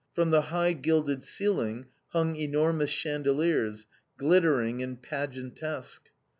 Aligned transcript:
From 0.15 0.31
the 0.31 0.41
high 0.41 0.73
gilded 0.73 1.21
ceiling 1.23 1.85
hung 2.07 2.35
enormous 2.35 2.89
chandeliers, 2.89 3.85
glittering 4.17 4.81
and 4.81 4.99
pageantesque. 4.99 6.09